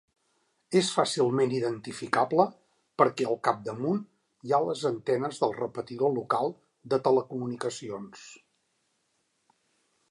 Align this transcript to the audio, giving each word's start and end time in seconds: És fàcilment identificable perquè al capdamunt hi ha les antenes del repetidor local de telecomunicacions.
És 0.79 0.87
fàcilment 0.93 1.51
identificable 1.57 2.45
perquè 3.01 3.27
al 3.33 3.37
capdamunt 3.49 4.01
hi 4.47 4.53
ha 4.53 4.61
les 4.69 4.83
antenes 4.93 5.43
del 5.45 5.55
repetidor 5.59 6.15
local 6.17 6.51
de 6.95 7.01
telecomunicacions. 7.09 8.25